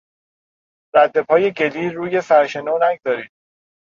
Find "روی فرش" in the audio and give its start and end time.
1.89-2.55